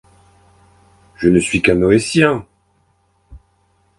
Je 1.15 1.29
ne 1.29 1.37
suis 1.37 1.61
qu'un 1.61 1.75
Noétien. 1.75 2.47